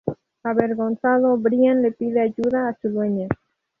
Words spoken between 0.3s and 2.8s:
Avergonzado, Brian le pide ayuda a